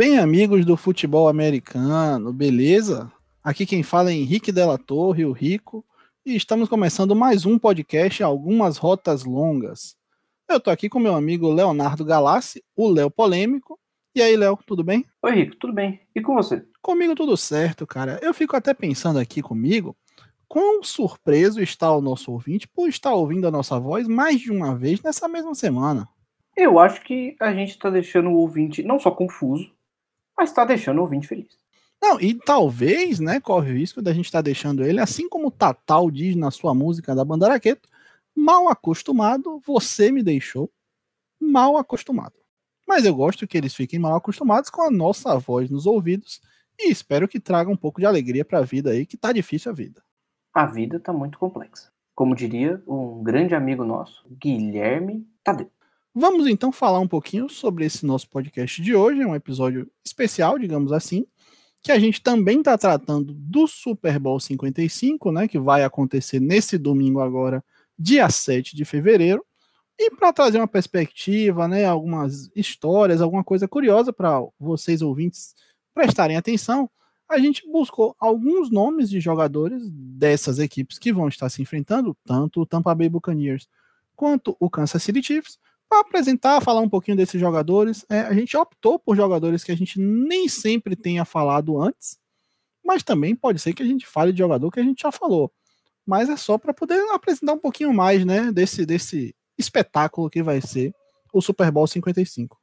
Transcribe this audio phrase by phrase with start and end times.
[0.00, 3.12] bem amigos do futebol americano, beleza?
[3.44, 5.84] Aqui quem fala é Henrique Della Torre, o Rico,
[6.24, 9.94] e estamos começando mais um podcast Algumas Rotas Longas.
[10.48, 13.78] Eu tô aqui com meu amigo Leonardo Galassi, o Léo Polêmico.
[14.14, 15.04] E aí, Léo, tudo bem?
[15.22, 16.00] Oi, Rico, tudo bem?
[16.14, 16.64] E com você?
[16.80, 18.18] Comigo tudo certo, cara.
[18.22, 19.94] Eu fico até pensando aqui comigo,
[20.48, 24.74] quão surpreso está o nosso ouvinte por estar ouvindo a nossa voz mais de uma
[24.74, 26.08] vez nessa mesma semana.
[26.56, 29.70] Eu acho que a gente está deixando o ouvinte não só confuso,
[30.40, 31.58] mas está deixando o ouvinte feliz.
[32.00, 35.48] Não, e talvez, né, corre o risco da gente estar tá deixando ele, assim como
[35.48, 37.86] o Tatal diz na sua música da Banda Araqueto,
[38.34, 40.72] mal acostumado, você me deixou
[41.38, 42.32] mal acostumado.
[42.88, 46.40] Mas eu gosto que eles fiquem mal acostumados com a nossa voz nos ouvidos
[46.78, 49.70] e espero que traga um pouco de alegria para a vida aí, que tá difícil
[49.70, 50.02] a vida.
[50.54, 51.92] A vida tá muito complexa.
[52.14, 55.70] Como diria um grande amigo nosso, Guilherme Tadeu.
[56.14, 60.58] Vamos então falar um pouquinho sobre esse nosso podcast de hoje, é um episódio especial,
[60.58, 61.24] digamos assim,
[61.84, 66.76] que a gente também está tratando do Super Bowl 55, né, que vai acontecer nesse
[66.76, 67.64] domingo agora,
[67.96, 69.44] dia 7 de fevereiro,
[69.96, 75.54] e para trazer uma perspectiva, né, algumas histórias, alguma coisa curiosa para vocês ouvintes
[75.94, 76.90] prestarem atenção,
[77.28, 82.62] a gente buscou alguns nomes de jogadores dessas equipes que vão estar se enfrentando, tanto
[82.62, 83.68] o Tampa Bay Buccaneers
[84.16, 85.56] quanto o Kansas City Chiefs,
[85.90, 88.06] para apresentar, falar um pouquinho desses jogadores.
[88.08, 92.16] É, a gente optou por jogadores que a gente nem sempre tenha falado antes,
[92.84, 95.52] mas também pode ser que a gente fale de jogador que a gente já falou.
[96.06, 100.60] Mas é só para poder apresentar um pouquinho mais, né, desse, desse espetáculo que vai
[100.60, 100.94] ser
[101.34, 102.56] o Super Bowl 55.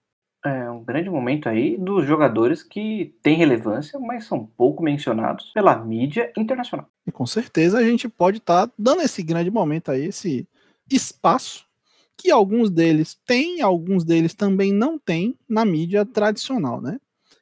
[0.45, 5.75] É um grande momento aí dos jogadores que têm relevância, mas são pouco mencionados pela
[5.75, 6.87] mídia internacional.
[7.05, 10.47] E com certeza a gente pode estar tá dando esse grande momento aí, esse
[10.89, 11.66] espaço
[12.17, 16.99] que alguns deles têm, alguns deles também não têm na mídia tradicional, né?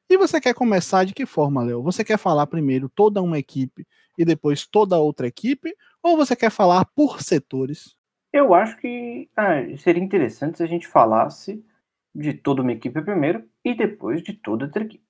[0.10, 1.82] E você quer começar de que forma, Léo?
[1.82, 3.88] Você quer falar primeiro toda uma equipe
[4.18, 5.76] e depois toda outra equipe?
[6.04, 7.96] Ou você quer falar por setores?
[8.32, 11.66] Eu acho que ah, seria interessante se a gente falasse
[12.14, 15.04] de toda uma equipe primeiro e depois de toda outra equipe.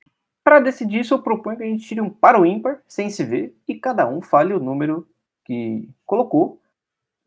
[0.43, 3.23] Para decidir isso, eu proponho que a gente tire um para o ímpar, sem se
[3.23, 5.07] ver, e cada um fale o número
[5.43, 6.61] que colocou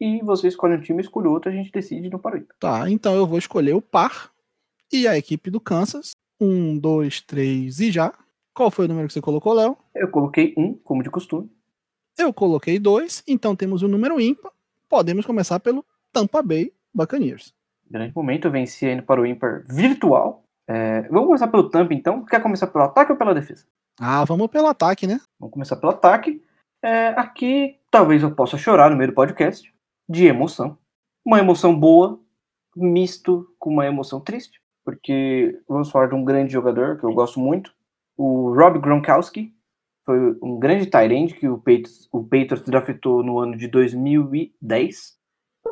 [0.00, 2.46] e você escolhe um time, escolhe outro, a gente decide no Paroi.
[2.58, 4.30] Tá, então eu vou escolher o par
[4.92, 6.12] e a equipe do Kansas.
[6.40, 8.14] Um, dois, três e já.
[8.54, 9.76] Qual foi o número que você colocou, Léo?
[9.94, 11.50] Eu coloquei um, como de costume.
[12.16, 14.52] Eu coloquei dois, então temos o um número ímpar.
[14.88, 17.52] Podemos começar pelo Tampa Bay Buccaneers.
[17.90, 20.44] Grande momento, eu venci ainda para o ímpar virtual.
[20.66, 22.24] É, vamos começar pelo Tampa, então.
[22.24, 23.64] Quer começar pelo ataque ou pela defesa?
[23.98, 25.20] Ah, vamos pelo ataque, né?
[25.40, 26.42] Vamos começar pelo ataque.
[26.82, 29.72] É, aqui, talvez eu possa chorar no meio do podcast
[30.08, 30.78] de emoção.
[31.24, 32.20] Uma emoção boa,
[32.74, 37.38] misto com uma emoção triste, porque vamos falar de um grande jogador que eu gosto
[37.38, 37.72] muito,
[38.16, 39.54] o Rob Gronkowski,
[40.08, 45.18] foi um grande tight que o Patriots, o Patriots draftou no ano de 2010,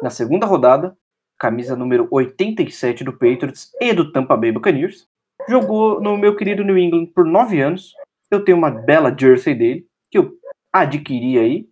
[0.03, 0.95] na segunda rodada,
[1.39, 5.09] camisa número 87 do Patriots e do Tampa Bay Buccaneers.
[5.49, 7.95] Jogou no meu querido New England por nove anos.
[8.31, 10.33] Eu tenho uma bela jersey dele, que eu
[10.71, 11.69] adquiri aí,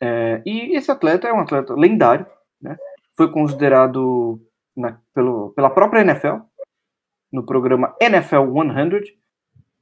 [0.00, 2.26] é, e esse atleta é um atleta lendário,
[2.60, 2.76] né?
[3.16, 4.40] foi considerado
[4.76, 6.36] na, pelo, pela própria NFL,
[7.30, 9.18] no programa NFL 100,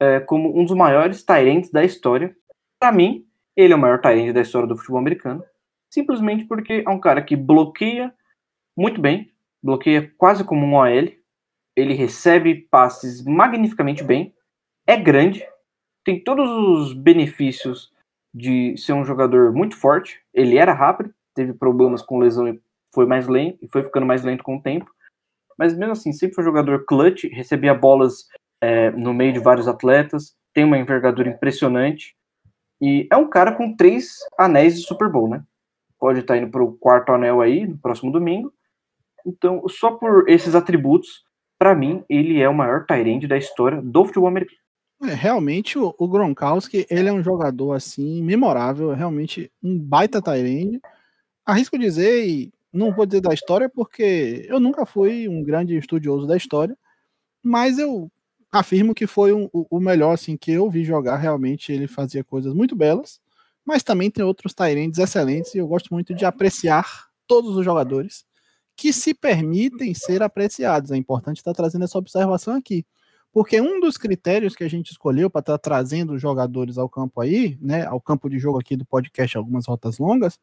[0.00, 2.34] é, como um dos maiores Tyrants da história.
[2.78, 3.24] Para mim,
[3.56, 5.44] ele é o maior Tyrant da história do futebol americano,
[5.88, 8.12] simplesmente porque é um cara que bloqueia
[8.76, 11.12] muito bem, bloqueia quase como um OL,
[11.76, 14.34] ele recebe passes magnificamente bem,
[14.86, 15.46] é grande,
[16.04, 17.92] tem todos os benefícios
[18.38, 20.20] de ser um jogador muito forte.
[20.32, 22.60] Ele era rápido, teve problemas com lesão e
[22.94, 24.88] foi mais lento e foi ficando mais lento com o tempo.
[25.58, 28.26] Mas mesmo assim, sempre foi um jogador clutch, recebia bolas
[28.60, 32.14] é, no meio de vários atletas, tem uma envergadura impressionante
[32.80, 35.42] e é um cara com três anéis de Super Bowl, né?
[35.98, 38.52] Pode estar indo para o quarto anel aí no próximo domingo.
[39.26, 41.24] Então, só por esses atributos,
[41.58, 44.60] para mim, ele é o maior Tyrande da história do futebol americano.
[45.02, 50.80] É, realmente o, o, Gronkowski, ele é um jogador assim memorável, realmente um baita Tyrande.
[51.46, 56.26] Arrisco dizer, e não vou dizer da história porque eu nunca fui um grande estudioso
[56.26, 56.76] da história,
[57.42, 58.10] mas eu
[58.50, 62.52] afirmo que foi um, o melhor assim que eu vi jogar, realmente ele fazia coisas
[62.54, 63.20] muito belas,
[63.64, 68.24] mas também tem outros Tyrands excelentes e eu gosto muito de apreciar todos os jogadores
[68.74, 70.90] que se permitem ser apreciados.
[70.90, 72.86] É importante estar trazendo essa observação aqui.
[73.32, 76.88] Porque um dos critérios que a gente escolheu para estar tá trazendo os jogadores ao
[76.88, 80.38] campo aí, né, ao campo de jogo aqui do podcast, algumas rotas longas,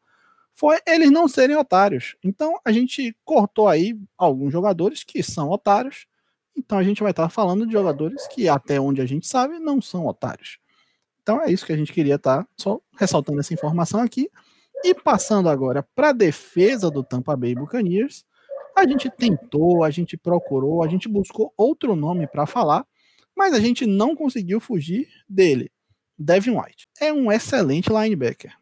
[0.54, 2.16] foi eles não serem otários.
[2.24, 6.06] Então a gente cortou aí alguns jogadores que são otários
[6.56, 9.80] Então a gente vai estar falando de jogadores que, até onde a gente sabe, não
[9.82, 10.58] são otários.
[11.22, 14.30] Então é isso que a gente queria estar só ressaltando essa informação aqui.
[14.84, 18.24] E passando agora para a defesa do Tampa Bay Buccaneers,
[18.76, 22.86] a gente tentou, a gente procurou, a gente buscou outro nome para falar,
[23.34, 25.70] mas a gente não conseguiu fugir dele.
[26.18, 28.52] Devin White é um excelente linebacker.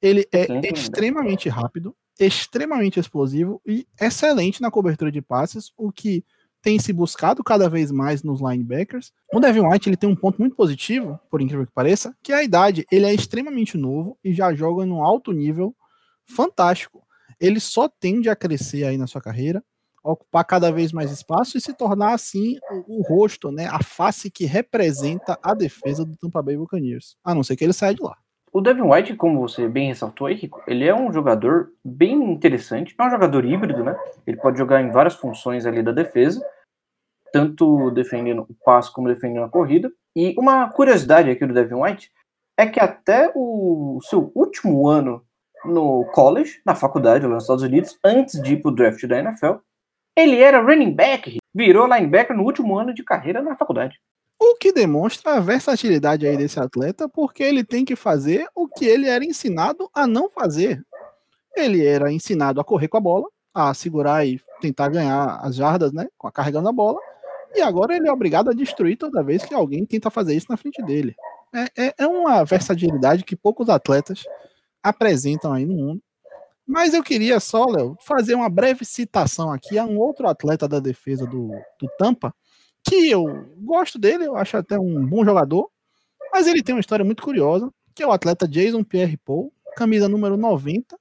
[0.00, 6.24] Ele é extremamente rápido, extremamente explosivo e excelente na cobertura de passes, o que
[6.60, 9.12] tem se buscado cada vez mais nos linebackers.
[9.32, 12.36] O Devin White ele tem um ponto muito positivo, por incrível que pareça, que é
[12.36, 12.84] a idade.
[12.90, 15.74] Ele é extremamente novo e já joga num alto nível
[16.24, 17.01] fantástico.
[17.42, 19.64] Ele só tende a crescer aí na sua carreira,
[20.04, 24.30] ocupar cada vez mais espaço e se tornar assim o, o rosto, né, a face
[24.30, 27.16] que representa a defesa do Tampa Bay Buccaneers.
[27.24, 28.16] A não ser que ele saia de lá.
[28.52, 32.94] O Devin White, como você bem ressaltou aí, Rico, ele é um jogador bem interessante.
[32.96, 33.96] É um jogador híbrido, né?
[34.24, 36.44] Ele pode jogar em várias funções ali da defesa,
[37.32, 39.90] tanto defendendo o passo como defendendo a corrida.
[40.14, 42.12] E uma curiosidade aqui do Devin White
[42.58, 45.24] é que até o seu último ano
[45.64, 49.54] no college, na faculdade lá nos Estados Unidos, antes de ir pro draft da NFL,
[50.16, 53.98] ele era running back, virou linebacker no último ano de carreira na faculdade.
[54.40, 58.84] O que demonstra a versatilidade aí desse atleta, porque ele tem que fazer o que
[58.84, 60.82] ele era ensinado a não fazer.
[61.56, 65.92] Ele era ensinado a correr com a bola, a segurar e tentar ganhar as jardas,
[65.92, 66.98] né, carregando a bola,
[67.54, 70.56] e agora ele é obrigado a destruir toda vez que alguém tenta fazer isso na
[70.56, 71.14] frente dele.
[71.54, 74.24] É, é, é uma versatilidade que poucos atletas
[74.82, 76.02] apresentam aí no mundo.
[76.66, 80.80] Mas eu queria só, Léo, fazer uma breve citação aqui a um outro atleta da
[80.80, 81.48] defesa do,
[81.78, 82.34] do Tampa,
[82.84, 83.24] que eu
[83.58, 85.68] gosto dele, eu acho até um bom jogador,
[86.32, 90.36] mas ele tem uma história muito curiosa, que é o atleta Jason Pierre-Paul, camisa número
[90.36, 90.98] 90.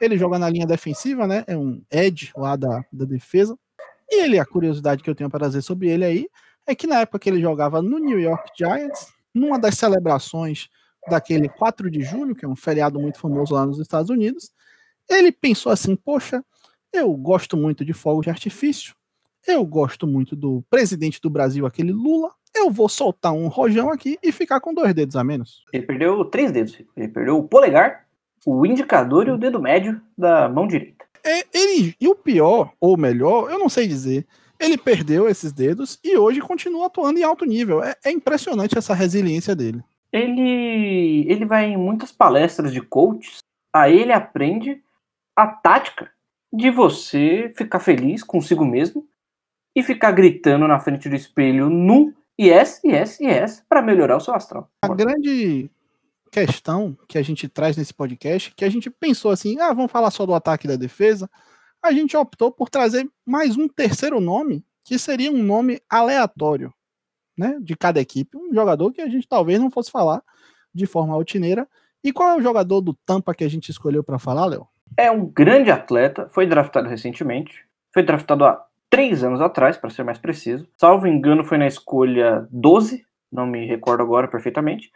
[0.00, 1.44] Ele joga na linha defensiva, né?
[1.46, 3.58] É um edge lá da, da defesa.
[4.10, 6.28] E ele, a curiosidade que eu tenho para dizer sobre ele aí,
[6.66, 10.68] é que na época que ele jogava no New York Giants, numa das celebrações
[11.08, 14.50] daquele 4 de julho, que é um feriado muito famoso lá nos Estados Unidos,
[15.08, 16.44] ele pensou assim: poxa,
[16.92, 18.94] eu gosto muito de fogos de artifício,
[19.46, 22.30] eu gosto muito do presidente do Brasil, aquele Lula.
[22.54, 25.62] Eu vou soltar um rojão aqui e ficar com dois dedos a menos.
[25.72, 26.78] Ele perdeu três dedos.
[26.96, 28.06] Ele perdeu o polegar,
[28.46, 31.04] o indicador e o dedo médio da mão direita.
[31.22, 34.26] É, ele, e o pior, ou melhor, eu não sei dizer,
[34.58, 37.82] ele perdeu esses dedos e hoje continua atuando em alto nível.
[37.82, 39.82] É, é impressionante essa resiliência dele.
[40.12, 43.38] Ele, ele vai em muitas palestras de coaches,
[43.74, 44.82] aí ele aprende
[45.34, 46.10] a tática
[46.52, 49.06] de você ficar feliz consigo mesmo
[49.74, 54.34] e ficar gritando na frente do espelho no yes, yes, yes para melhorar o seu
[54.34, 54.70] astral.
[54.80, 55.70] A grande
[56.32, 60.10] questão que a gente traz nesse podcast, que a gente pensou assim, ah, vamos falar
[60.10, 61.30] só do ataque e da defesa,
[61.82, 66.72] a gente optou por trazer mais um terceiro nome, que seria um nome aleatório,
[67.36, 70.22] né, de cada equipe, um jogador que a gente talvez não fosse falar
[70.74, 71.66] de forma rotineira.
[72.02, 74.66] E qual é o jogador do Tampa que a gente escolheu para falar, Léo?
[74.96, 80.04] É um grande atleta, foi draftado recentemente, foi draftado há três anos atrás, para ser
[80.04, 80.68] mais preciso.
[80.76, 84.90] Salvo engano, foi na escolha 12, não me recordo agora perfeitamente.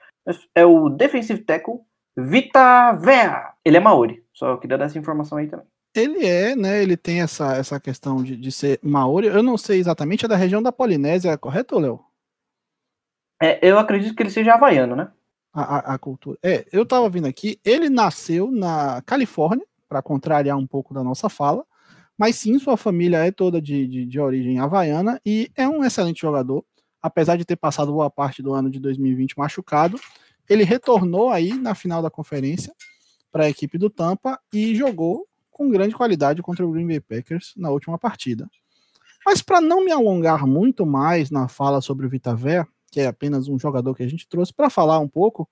[0.55, 1.81] É o defensive tackle
[2.17, 3.53] Vita Vea.
[3.65, 5.67] Ele é Maori, só queria dar essa informação aí também.
[5.95, 6.83] Ele é, né?
[6.83, 9.27] Ele tem essa, essa questão de, de ser Maori.
[9.27, 12.01] Eu não sei exatamente, é da região da Polinésia, correto, Léo?
[13.43, 15.11] É, eu acredito que ele seja havaiano, né?
[15.53, 16.39] A, a, a, cultura.
[16.43, 21.29] É, eu tava vindo aqui, ele nasceu na Califórnia, para contrariar um pouco da nossa
[21.29, 21.65] fala,
[22.17, 26.21] mas sim, sua família é toda de, de, de, origem havaiana e é um excelente
[26.21, 26.65] jogador.
[27.03, 29.99] Apesar de ter passado boa parte do ano de 2020 machucado,
[30.49, 32.73] ele retornou aí na final da conferência
[33.33, 37.53] para a equipe do Tampa e jogou com grande qualidade contra o Green Bay Packers
[37.57, 38.49] na última partida.
[39.27, 43.49] Mas para não me alongar muito mais na fala sobre o Vitaver, que é apenas
[43.49, 45.49] um jogador que a gente trouxe para falar um pouco,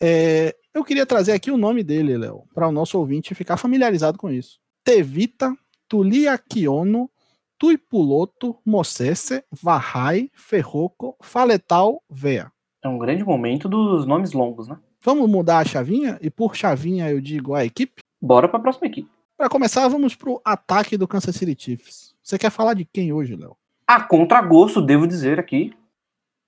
[0.00, 4.18] é, eu queria trazer aqui o nome dele, Léo, para o nosso ouvinte ficar familiarizado
[4.18, 4.58] com isso.
[4.84, 5.56] Tevita
[5.88, 7.10] Tuliakiono,
[7.58, 12.52] Tuipuloto, Mocese, Vahai, Ferroco, Faletal, Vea.
[12.82, 14.78] É um grande momento dos nomes longos, né?
[15.00, 16.18] Vamos mudar a chavinha?
[16.20, 18.02] E por chavinha eu digo a equipe?
[18.20, 19.08] Bora para a próxima equipe.
[19.36, 22.14] Para começar, vamos para o ataque do Kansas City Chiefs.
[22.22, 23.56] Você quer falar de quem hoje, Léo?
[23.86, 25.72] A contragosto, devo dizer aqui,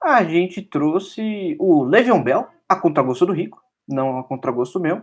[0.03, 5.03] a gente trouxe o Le'Veon Bell, a contragosto do Rico, não a contragosto meu.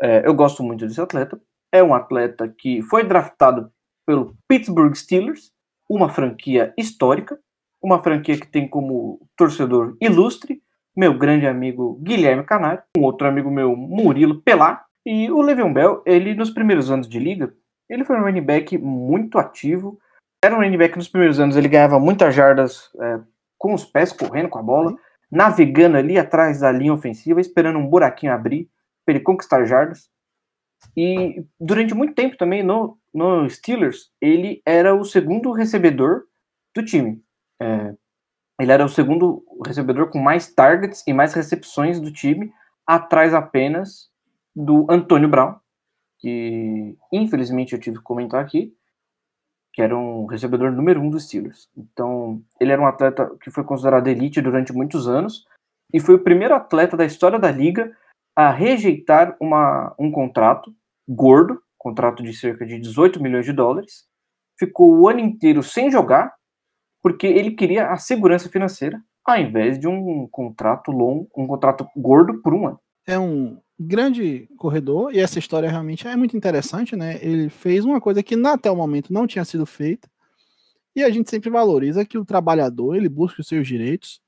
[0.00, 1.40] É, eu gosto muito desse atleta.
[1.72, 3.70] É um atleta que foi draftado
[4.06, 5.52] pelo Pittsburgh Steelers,
[5.88, 7.38] uma franquia histórica,
[7.82, 10.62] uma franquia que tem como torcedor ilustre
[10.96, 16.02] meu grande amigo Guilherme Canário, um outro amigo meu, Murilo Pelar, e o Le'Veon Bell,
[16.06, 17.54] ele nos primeiros anos de liga,
[17.88, 19.98] ele foi um running back muito ativo,
[20.42, 23.20] era um running back nos primeiros anos, ele ganhava muitas jardas é,
[23.58, 24.94] com os pés, correndo com a bola,
[25.30, 28.70] navegando ali atrás da linha ofensiva, esperando um buraquinho abrir
[29.04, 30.10] para ele conquistar jardas.
[30.96, 36.24] E durante muito tempo também no, no Steelers, ele era o segundo recebedor
[36.74, 37.22] do time.
[37.60, 37.94] É,
[38.60, 42.52] ele era o segundo recebedor com mais targets e mais recepções do time,
[42.86, 44.10] atrás apenas
[44.54, 45.56] do Antônio Brown,
[46.18, 48.74] que infelizmente eu tive que comentar aqui,
[49.76, 51.68] que era um recebedor número um dos Steelers.
[51.76, 55.46] Então, ele era um atleta que foi considerado elite durante muitos anos
[55.92, 57.94] e foi o primeiro atleta da história da liga
[58.34, 60.74] a rejeitar uma, um contrato
[61.06, 64.06] gordo, contrato de cerca de 18 milhões de dólares.
[64.58, 66.34] Ficou o ano inteiro sem jogar,
[67.02, 72.40] porque ele queria a segurança financeira, ao invés de um contrato longo, um contrato gordo
[72.40, 72.80] por um ano.
[73.06, 77.18] É um grande corredor, e essa história realmente é muito interessante, né?
[77.22, 80.08] Ele fez uma coisa que até o momento não tinha sido feita,
[80.94, 84.20] e a gente sempre valoriza que o trabalhador, ele busque os seus direitos,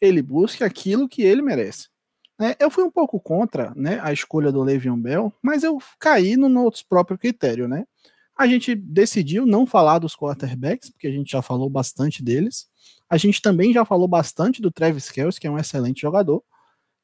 [0.00, 1.88] ele busque aquilo que ele merece.
[2.38, 2.54] Né?
[2.58, 6.48] Eu fui um pouco contra né, a escolha do Le'Veon Bell, mas eu caí no
[6.48, 7.84] nosso próprio critério, né?
[8.36, 12.66] A gente decidiu não falar dos quarterbacks, porque a gente já falou bastante deles.
[13.08, 16.42] A gente também já falou bastante do Travis Kelce, que é um excelente jogador.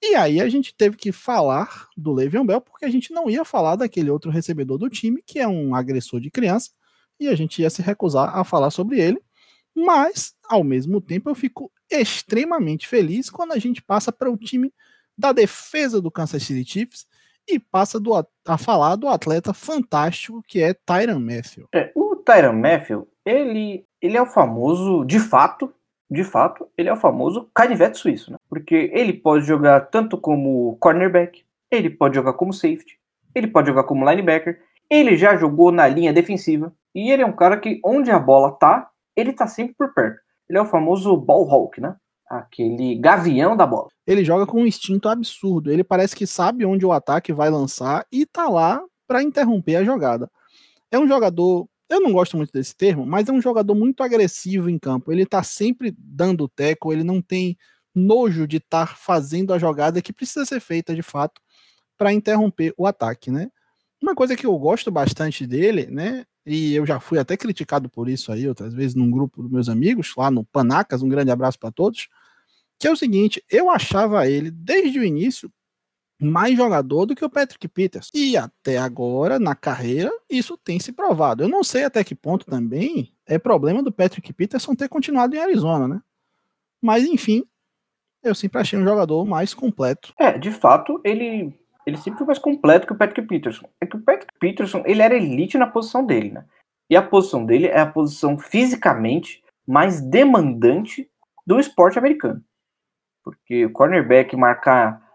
[0.03, 3.45] E aí a gente teve que falar do Le'Veon Bell, porque a gente não ia
[3.45, 6.71] falar daquele outro recebedor do time, que é um agressor de criança,
[7.19, 9.21] e a gente ia se recusar a falar sobre ele.
[9.75, 14.73] Mas, ao mesmo tempo, eu fico extremamente feliz quando a gente passa para o time
[15.17, 17.07] da defesa do Kansas City Chiefs
[17.49, 21.67] e passa do, a falar do atleta fantástico que é Tyron Matthew.
[21.75, 25.73] É, o Tyron Matthew, ele, ele é o famoso, de fato,
[26.11, 28.39] de fato, ele é o famoso canivete suíço, né?
[28.49, 32.99] Porque ele pode jogar tanto como cornerback, ele pode jogar como safety,
[33.35, 34.61] ele pode jogar como linebacker,
[34.91, 38.53] ele já jogou na linha defensiva, e ele é um cara que onde a bola
[38.53, 40.21] tá, ele tá sempre por perto.
[40.49, 41.95] Ele é o famoso ball hawk, né?
[42.29, 43.89] Aquele gavião da bola.
[44.07, 45.71] Ele joga com um instinto absurdo.
[45.71, 49.85] Ele parece que sabe onde o ataque vai lançar e tá lá para interromper a
[49.85, 50.31] jogada.
[50.91, 54.69] É um jogador eu não gosto muito desse termo, mas é um jogador muito agressivo
[54.69, 55.11] em campo.
[55.11, 57.57] Ele tá sempre dando teco, ele não tem
[57.95, 61.41] nojo de estar tá fazendo a jogada que precisa ser feita de fato
[61.97, 63.51] para interromper o ataque, né?
[64.01, 66.25] Uma coisa que eu gosto bastante dele, né?
[66.47, 69.69] E eu já fui até criticado por isso aí outras vezes num grupo dos meus
[69.69, 72.09] amigos, lá no Panacas, um grande abraço para todos,
[72.79, 75.53] que é o seguinte, eu achava ele desde o início
[76.21, 78.11] mais jogador do que o Patrick Peters.
[78.13, 81.45] E até agora, na carreira, isso tem se provado.
[81.45, 85.39] Eu não sei até que ponto também é problema do Patrick Peterson ter continuado em
[85.39, 86.01] Arizona, né?
[86.83, 87.45] Mas, enfim,
[88.23, 90.13] eu sempre achei um jogador mais completo.
[90.19, 91.53] É, de fato, ele,
[91.87, 93.69] ele sempre foi mais completo que o Patrick Peterson.
[93.81, 96.45] É que o Patrick Peterson, ele era elite na posição dele, né?
[96.91, 101.09] E a posição dele é a posição fisicamente mais demandante
[101.47, 102.43] do esporte americano.
[103.23, 105.07] Porque o cornerback marcar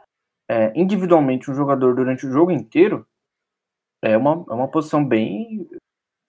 [0.50, 3.08] é, individualmente um jogador durante o jogo inteiro
[4.02, 5.68] é uma, é uma posição bem,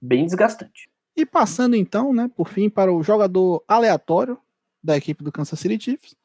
[0.01, 0.89] bem desgastante.
[1.17, 4.39] E passando então, né, por fim, para o jogador aleatório
[4.83, 6.17] da equipe do Kansas City Chiefs,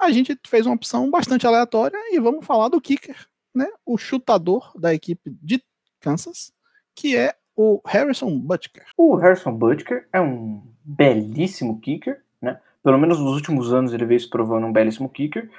[0.00, 4.72] a gente fez uma opção bastante aleatória e vamos falar do kicker, né, o chutador
[4.76, 5.62] da equipe de
[6.00, 6.52] Kansas,
[6.94, 8.84] que é o Harrison Butker.
[8.96, 12.60] O Harrison Butker é um belíssimo kicker, né?
[12.82, 15.50] Pelo menos nos últimos anos ele veio se provando um belíssimo kicker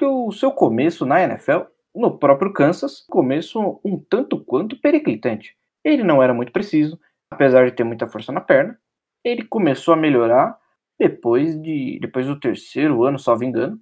[0.00, 1.64] que o seu começo na NFL,
[1.94, 5.54] no próprio Kansas, começo um tanto quanto periclitante.
[5.84, 6.98] Ele não era muito preciso,
[7.30, 8.80] apesar de ter muita força na perna.
[9.22, 10.58] Ele começou a melhorar
[10.98, 13.78] depois de depois do terceiro ano, só engano.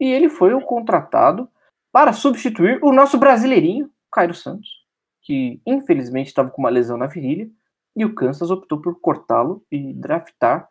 [0.00, 1.48] E ele foi o contratado
[1.92, 4.68] para substituir o nosso brasileirinho, Cairo Santos,
[5.22, 7.48] que infelizmente estava com uma lesão na virilha,
[7.94, 10.68] e o Kansas optou por cortá-lo e draftar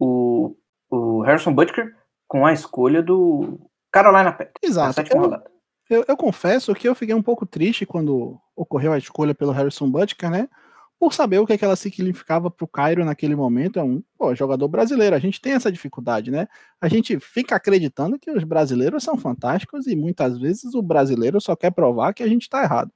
[0.00, 0.56] o,
[0.88, 1.94] o Harrison Butker
[2.26, 3.60] com a escolha do
[4.02, 4.54] Carolina Panthers.
[4.62, 5.00] Exato.
[5.10, 5.42] Eu,
[5.88, 9.90] eu, eu, confesso que eu fiquei um pouco triste quando ocorreu a escolha pelo Harrison
[9.90, 10.48] Butker, né?
[10.98, 13.78] Por saber o que, é que ela significava para o Cairo naquele momento.
[13.78, 15.14] É um pô, jogador brasileiro.
[15.14, 16.48] A gente tem essa dificuldade, né?
[16.80, 21.54] A gente fica acreditando que os brasileiros são fantásticos e muitas vezes o brasileiro só
[21.54, 22.90] quer provar que a gente está errado.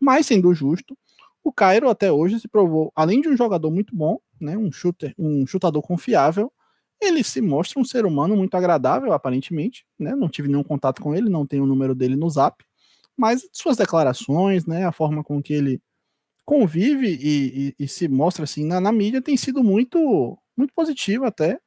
[0.00, 0.96] Mas, sendo justo,
[1.42, 5.14] o Cairo até hoje se provou, além de um jogador muito bom, né, um, shooter,
[5.18, 6.52] um chutador confiável,
[7.00, 10.14] ele se mostra um ser humano muito agradável, aparentemente, né?
[10.14, 12.64] Não tive nenhum contato com ele, não tenho o número dele no Zap,
[13.16, 15.82] mas suas declarações, né, a forma com que ele
[16.44, 21.24] convive e, e, e se mostra assim na, na, mídia tem sido muito muito positivo
[21.24, 21.58] até.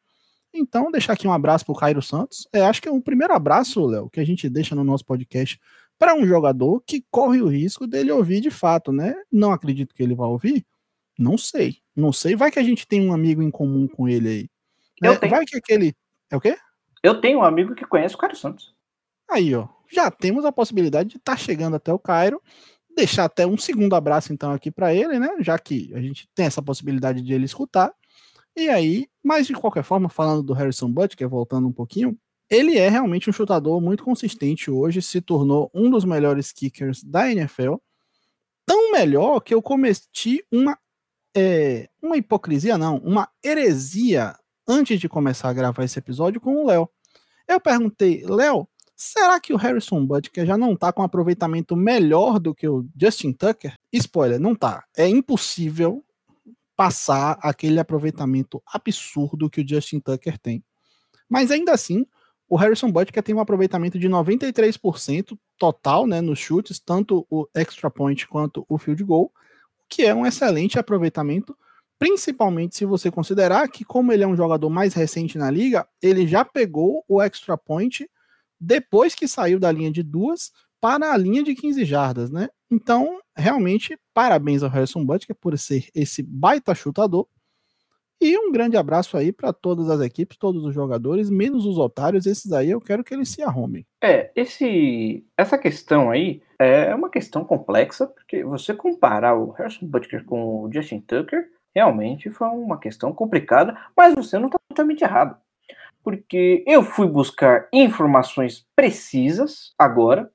[0.53, 2.47] Então, deixar aqui um abraço para o Cairo Santos.
[2.51, 5.59] É, acho que é o primeiro abraço, Léo, que a gente deixa no nosso podcast
[5.97, 9.15] para um jogador que corre o risco dele ouvir de fato, né?
[9.31, 10.65] Não acredito que ele vá ouvir,
[11.17, 14.29] não sei, Não sei, vai que a gente tem um amigo em comum com ele
[14.29, 14.49] aí.
[15.01, 15.17] Eu Né?
[15.19, 15.31] tenho.
[15.31, 15.95] Vai que aquele.
[16.29, 16.57] É o quê?
[17.03, 18.73] Eu tenho um amigo que conhece o Caio Santos.
[19.29, 19.67] Aí, ó.
[19.91, 22.41] Já temos a possibilidade de estar chegando até o Cairo.
[22.95, 25.29] Deixar até um segundo abraço, então, aqui para ele, né?
[25.39, 27.93] Já que a gente tem essa possibilidade de ele escutar.
[28.55, 32.17] E aí, mas de qualquer forma, falando do Harrison Butker, voltando um pouquinho,
[32.49, 37.31] ele é realmente um chutador muito consistente hoje, se tornou um dos melhores kickers da
[37.31, 37.75] NFL.
[38.65, 40.77] Tão melhor que eu cometi uma,
[41.35, 44.35] é, uma hipocrisia, não, uma heresia
[44.67, 46.89] antes de começar a gravar esse episódio com o Léo.
[47.47, 52.39] Eu perguntei, Léo, será que o Harrison Butker já não tá com um aproveitamento melhor
[52.39, 53.73] do que o Justin Tucker?
[53.91, 54.83] Spoiler, não tá.
[54.95, 56.03] É impossível
[56.75, 60.63] passar aquele aproveitamento absurdo que o Justin Tucker tem.
[61.29, 62.05] Mas ainda assim,
[62.51, 67.89] o Harrison Butker tem um aproveitamento de 93% total, né, nos chutes, tanto o extra
[67.89, 69.31] point quanto o field goal,
[69.87, 71.57] que é um excelente aproveitamento,
[72.01, 76.25] principalmente se você considerar que como ele é um jogador mais recente na liga, ele
[76.25, 78.09] já pegou o extra point
[78.59, 82.49] depois que saiu da linha de duas para a linha de 15 jardas, né?
[82.71, 87.27] Então, realmente, parabéns ao Harrison Butker por ser esse baita chutador.
[88.19, 92.25] E um grande abraço aí para todas as equipes, todos os jogadores, menos os otários,
[92.25, 93.85] esses aí eu quero que eles se arrumem.
[94.03, 100.25] É, esse, essa questão aí é uma questão complexa, porque você comparar o Harrison Butker
[100.25, 105.37] com o Justin Tucker, realmente foi uma questão complicada, mas você não está totalmente errado.
[106.03, 110.31] Porque eu fui buscar informações precisas agora,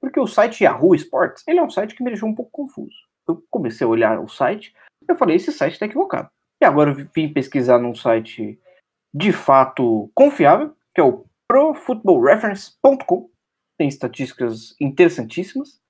[0.00, 2.96] porque o site Yahoo Sports, ele é um site que me deixou um pouco confuso.
[3.26, 4.74] Eu comecei a olhar o site,
[5.08, 6.28] eu falei, esse site está equivocado.
[6.62, 8.58] E agora eu vim pesquisar num site
[9.12, 13.30] de fato confiável, que é o profootballreference.com.
[13.78, 15.80] Tem estatísticas interessantíssimas.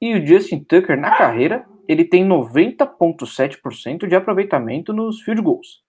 [0.00, 5.82] E o Justin Tucker, na carreira, ele tem 90,7% de aproveitamento nos field goals.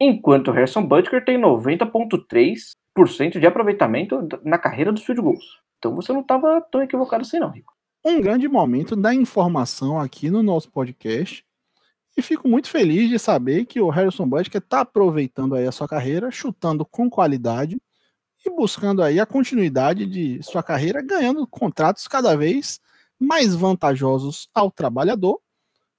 [0.00, 5.44] Enquanto o Harrison Butker tem 90,3% de aproveitamento na carreira dos field goals.
[5.78, 7.72] Então você não estava tão equivocado assim, não, Rico.
[8.04, 11.44] Um grande momento da informação aqui no nosso podcast.
[12.16, 15.88] E fico muito feliz de saber que o Harrison Butker está aproveitando aí a sua
[15.88, 17.80] carreira, chutando com qualidade
[18.44, 22.80] e buscando aí a continuidade de sua carreira, ganhando contratos cada vez
[23.20, 25.40] mais vantajosos ao trabalhador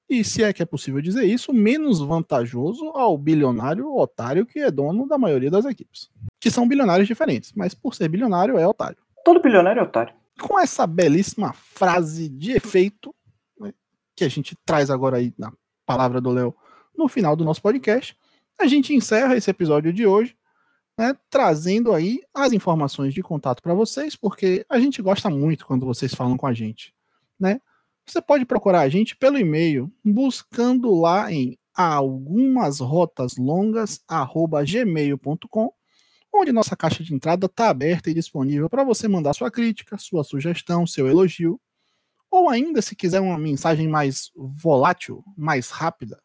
[0.09, 4.71] e, se é que é possível dizer isso, menos vantajoso ao bilionário otário que é
[4.71, 6.09] dono da maioria das equipes.
[6.39, 8.97] Que são bilionários diferentes, mas por ser bilionário é otário.
[9.23, 10.13] Todo bilionário é otário.
[10.41, 13.13] Com essa belíssima frase de efeito,
[13.59, 13.71] né,
[14.15, 15.53] que a gente traz agora aí na
[15.85, 16.55] palavra do Léo
[16.97, 18.17] no final do nosso podcast,
[18.59, 20.35] a gente encerra esse episódio de hoje,
[20.97, 25.85] né, trazendo aí as informações de contato para vocês, porque a gente gosta muito quando
[25.85, 26.93] vocês falam com a gente,
[27.39, 27.59] né?
[28.05, 34.03] Você pode procurar a gente pelo e-mail, buscando lá em algumas rotas longas
[34.65, 35.71] gmail.com,
[36.33, 40.23] onde nossa caixa de entrada está aberta e disponível para você mandar sua crítica, sua
[40.23, 41.59] sugestão, seu elogio,
[42.31, 46.21] ou ainda se quiser uma mensagem mais volátil, mais rápida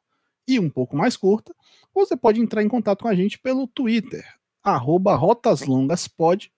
[0.46, 1.54] e um pouco mais curta,
[1.94, 4.24] você pode entrar em contato com a gente pelo Twitter,
[4.62, 6.50] arroba rotaslongaspod,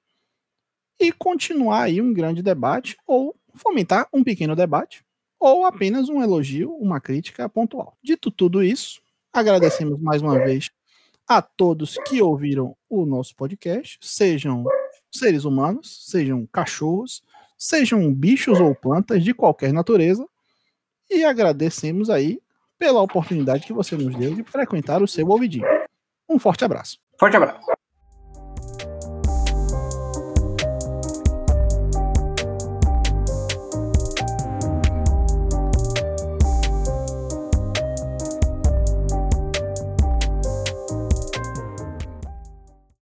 [0.99, 5.05] e continuar aí um grande debate, ou fomentar um pequeno debate,
[5.38, 7.97] ou apenas um elogio, uma crítica pontual.
[8.03, 9.01] Dito tudo isso,
[9.33, 10.71] agradecemos mais uma vez
[11.29, 14.64] a todos que ouviram o nosso podcast, sejam
[15.12, 17.23] seres humanos, sejam cachorros,
[17.59, 20.27] sejam bichos ou plantas de qualquer natureza,
[21.11, 22.40] e agradecemos aí
[22.79, 25.66] pela oportunidade que você nos deu de frequentar o seu ouvidinho.
[26.29, 26.99] Um forte abraço.
[27.19, 27.86] Forte abraço.